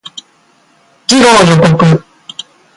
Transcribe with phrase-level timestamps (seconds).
[1.07, 2.03] 次号予告